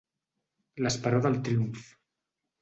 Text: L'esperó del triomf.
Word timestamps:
L'esperó 0.85 1.19
del 1.27 1.37
triomf. 1.49 1.85